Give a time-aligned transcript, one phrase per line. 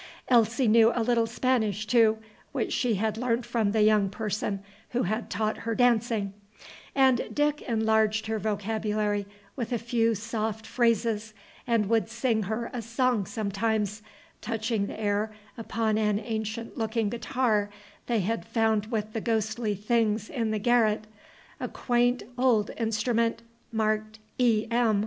[0.29, 2.17] Elsie knew a little Spanish too,
[2.53, 6.33] which she had learned from the young person who had taught her dancing,
[6.95, 11.35] and Dick enlarged her vocabulary with a few soft phrases,
[11.67, 14.01] and would sing her a song sometimes,
[14.41, 17.69] touching the air upon an ancient looking guitar
[18.07, 21.05] they had found with the ghostly things in the garret,
[21.59, 24.65] a quaint old instrument, marked E.
[24.71, 24.99] M.